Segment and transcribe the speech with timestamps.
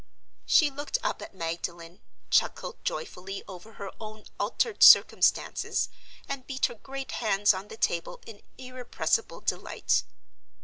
[0.47, 2.01] She looked up at Magdalen,
[2.31, 5.89] chuckled joyfully over her own altered circumstances,
[6.27, 10.01] and beat her great hands on the table in irrepressible delight.